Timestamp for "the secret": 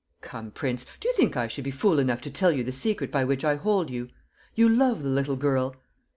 2.63-3.11